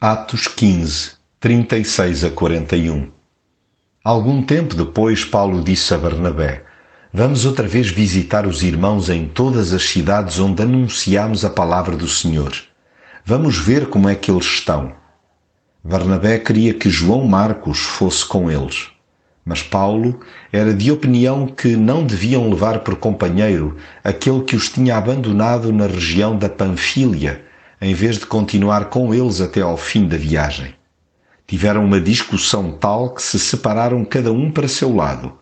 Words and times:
Atos 0.00 0.46
15, 0.46 1.14
36 1.40 2.22
a 2.22 2.30
41 2.30 3.10
Algum 4.04 4.40
tempo 4.44 4.76
depois, 4.76 5.24
Paulo 5.24 5.60
disse 5.60 5.92
a 5.92 5.98
Barnabé: 5.98 6.62
Vamos 7.12 7.44
outra 7.44 7.66
vez 7.66 7.88
visitar 7.88 8.46
os 8.46 8.62
irmãos 8.62 9.10
em 9.10 9.26
todas 9.26 9.72
as 9.72 9.82
cidades 9.82 10.38
onde 10.38 10.62
anunciamos 10.62 11.44
a 11.44 11.50
palavra 11.50 11.96
do 11.96 12.06
Senhor. 12.06 12.52
Vamos 13.24 13.58
ver 13.58 13.88
como 13.88 14.08
é 14.08 14.14
que 14.14 14.30
eles 14.30 14.44
estão. 14.44 14.92
Barnabé 15.82 16.38
queria 16.38 16.74
que 16.74 16.88
João 16.88 17.26
Marcos 17.26 17.80
fosse 17.80 18.24
com 18.24 18.48
eles. 18.48 18.90
Mas 19.44 19.64
Paulo 19.64 20.20
era 20.52 20.72
de 20.72 20.92
opinião 20.92 21.48
que 21.48 21.74
não 21.74 22.06
deviam 22.06 22.48
levar 22.48 22.84
por 22.84 22.94
companheiro 22.94 23.76
aquele 24.04 24.44
que 24.44 24.54
os 24.54 24.68
tinha 24.68 24.96
abandonado 24.96 25.72
na 25.72 25.88
região 25.88 26.38
da 26.38 26.48
Panfília 26.48 27.47
em 27.80 27.94
vez 27.94 28.18
de 28.18 28.26
continuar 28.26 28.86
com 28.86 29.14
eles 29.14 29.40
até 29.40 29.60
ao 29.60 29.76
fim 29.76 30.06
da 30.08 30.16
viagem. 30.16 30.74
Tiveram 31.46 31.84
uma 31.84 32.00
discussão 32.00 32.72
tal 32.72 33.14
que 33.14 33.22
se 33.22 33.38
separaram 33.38 34.04
cada 34.04 34.32
um 34.32 34.50
para 34.50 34.68
seu 34.68 34.94
lado. 34.94 35.32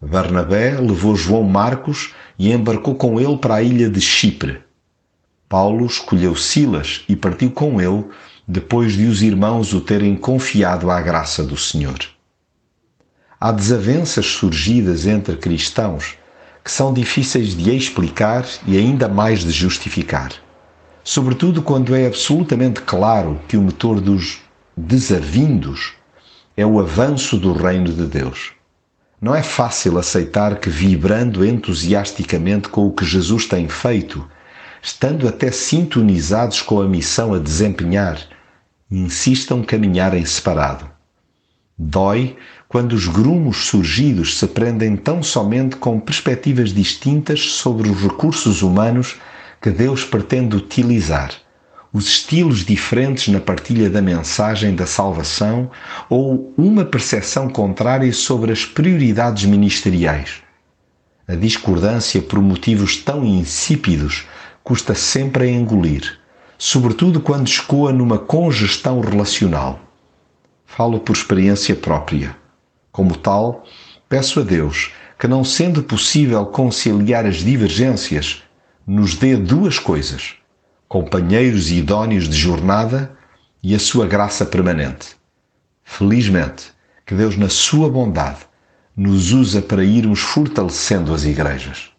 Barnabé 0.00 0.78
levou 0.78 1.14
João 1.14 1.42
Marcos 1.42 2.14
e 2.38 2.50
embarcou 2.50 2.94
com 2.94 3.20
ele 3.20 3.36
para 3.36 3.56
a 3.56 3.62
ilha 3.62 3.88
de 3.88 4.00
Chipre. 4.00 4.60
Paulo 5.48 5.86
escolheu 5.86 6.34
Silas 6.34 7.04
e 7.08 7.14
partiu 7.14 7.50
com 7.50 7.80
ele, 7.80 8.04
depois 8.48 8.94
de 8.94 9.04
os 9.04 9.22
irmãos 9.22 9.72
o 9.72 9.80
terem 9.80 10.16
confiado 10.16 10.90
à 10.90 11.00
graça 11.00 11.44
do 11.44 11.56
Senhor. 11.56 11.98
Há 13.38 13.52
desavenças 13.52 14.26
surgidas 14.26 15.06
entre 15.06 15.36
cristãos 15.36 16.14
que 16.64 16.70
são 16.70 16.92
difíceis 16.92 17.56
de 17.56 17.76
explicar 17.76 18.44
e 18.66 18.76
ainda 18.76 19.08
mais 19.08 19.44
de 19.44 19.52
justificar 19.52 20.45
sobretudo 21.06 21.62
quando 21.62 21.94
é 21.94 22.04
absolutamente 22.04 22.80
claro 22.80 23.40
que 23.46 23.56
o 23.56 23.62
motor 23.62 24.00
dos 24.00 24.40
desavindos 24.76 25.92
é 26.56 26.66
o 26.66 26.80
avanço 26.80 27.38
do 27.38 27.52
reino 27.52 27.92
de 27.92 28.06
Deus. 28.06 28.50
Não 29.22 29.32
é 29.32 29.40
fácil 29.40 29.98
aceitar 29.98 30.56
que, 30.58 30.68
vibrando 30.68 31.46
entusiasticamente 31.46 32.68
com 32.68 32.88
o 32.88 32.92
que 32.92 33.04
Jesus 33.04 33.46
tem 33.46 33.68
feito, 33.68 34.28
estando 34.82 35.28
até 35.28 35.52
sintonizados 35.52 36.60
com 36.60 36.80
a 36.80 36.88
missão 36.88 37.32
a 37.32 37.38
desempenhar, 37.38 38.18
insistam 38.90 39.62
caminhar 39.62 40.12
em 40.12 40.24
separado. 40.24 40.90
Dói 41.78 42.36
quando 42.68 42.94
os 42.94 43.06
grumos 43.06 43.68
surgidos 43.68 44.36
se 44.38 44.46
prendem 44.48 44.96
tão 44.96 45.22
somente 45.22 45.76
com 45.76 46.00
perspectivas 46.00 46.74
distintas 46.74 47.52
sobre 47.52 47.88
os 47.88 48.02
recursos 48.02 48.60
humanos 48.60 49.16
que 49.66 49.70
Deus 49.72 50.04
pretende 50.04 50.54
utilizar, 50.54 51.32
os 51.92 52.06
estilos 52.06 52.64
diferentes 52.64 53.26
na 53.26 53.40
partilha 53.40 53.90
da 53.90 54.00
mensagem 54.00 54.76
da 54.76 54.86
salvação 54.86 55.68
ou 56.08 56.54
uma 56.56 56.84
percepção 56.84 57.48
contrária 57.48 58.12
sobre 58.12 58.52
as 58.52 58.64
prioridades 58.64 59.44
ministeriais. 59.44 60.34
A 61.26 61.34
discordância 61.34 62.22
por 62.22 62.40
motivos 62.40 62.98
tão 62.98 63.24
insípidos 63.24 64.28
custa 64.62 64.94
sempre 64.94 65.48
a 65.48 65.50
engolir, 65.50 66.16
sobretudo 66.56 67.20
quando 67.20 67.48
escoa 67.48 67.92
numa 67.92 68.18
congestão 68.18 69.00
relacional. 69.00 69.80
Falo 70.64 71.00
por 71.00 71.16
experiência 71.16 71.74
própria. 71.74 72.36
Como 72.92 73.16
tal, 73.16 73.64
peço 74.08 74.38
a 74.38 74.44
Deus 74.44 74.92
que, 75.18 75.26
não 75.26 75.42
sendo 75.42 75.82
possível 75.82 76.46
conciliar 76.46 77.26
as 77.26 77.38
divergências, 77.38 78.45
nos 78.86 79.16
dê 79.16 79.36
duas 79.36 79.78
coisas: 79.78 80.36
companheiros 80.88 81.70
idóneos 81.70 82.28
de 82.28 82.36
jornada 82.36 83.16
e 83.62 83.74
a 83.74 83.78
sua 83.78 84.06
graça 84.06 84.46
permanente. 84.46 85.16
Felizmente, 85.82 86.72
que 87.04 87.14
Deus, 87.14 87.36
na 87.36 87.48
sua 87.48 87.90
bondade, 87.90 88.40
nos 88.96 89.32
usa 89.32 89.60
para 89.60 89.84
irmos 89.84 90.20
fortalecendo 90.20 91.12
as 91.12 91.24
igrejas. 91.24 91.90